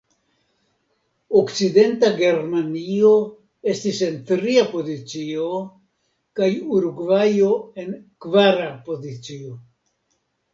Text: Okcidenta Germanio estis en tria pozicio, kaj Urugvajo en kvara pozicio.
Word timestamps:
Okcidenta 1.41 2.07
Germanio 2.21 3.11
estis 3.73 3.99
en 4.07 4.15
tria 4.31 4.63
pozicio, 4.71 5.45
kaj 6.41 6.49
Urugvajo 6.79 7.51
en 7.85 7.93
kvara 8.27 8.67
pozicio. 8.91 9.55